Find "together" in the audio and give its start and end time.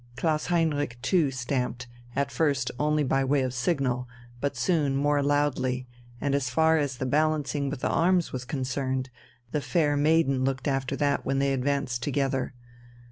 12.01-12.55